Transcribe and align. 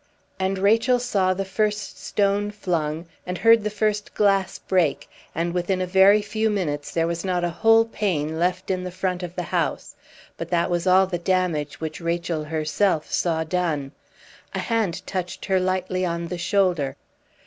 And 0.39 0.57
Rachel 0.57 0.97
saw 0.97 1.35
the 1.35 1.45
first 1.45 2.03
stone 2.03 2.49
flung, 2.49 3.05
and 3.23 3.37
heard 3.37 3.63
the 3.63 3.69
first 3.69 4.15
glass 4.15 4.57
break; 4.57 5.07
and 5.35 5.53
within 5.53 5.79
a 5.79 5.85
very 5.85 6.23
few 6.23 6.49
minutes 6.49 6.89
there 6.91 7.05
was 7.05 7.23
not 7.23 7.43
a 7.43 7.51
whole 7.51 7.85
pane 7.85 8.39
left 8.39 8.71
in 8.71 8.83
the 8.83 8.89
front 8.89 9.21
of 9.21 9.35
the 9.35 9.43
house; 9.53 9.95
but 10.37 10.49
that 10.49 10.71
was 10.71 10.87
all 10.87 11.05
the 11.05 11.19
damage 11.19 11.79
which 11.79 12.01
Rachel 12.01 12.45
herself 12.45 13.11
saw 13.11 13.43
done. 13.43 13.91
A 14.55 14.59
hand 14.59 15.05
touched 15.05 15.45
her 15.45 15.59
lightly 15.59 16.03
on 16.03 16.29
the 16.29 16.37
shoulder. 16.39 16.95